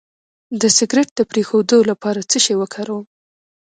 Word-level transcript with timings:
د 0.61 0.63
سګرټ 0.77 1.09
د 1.15 1.19
پرېښودو 1.31 1.77
لپاره 1.89 2.19
څه 2.29 2.37
شی 2.45 2.55
وکاروم؟ 2.57 3.05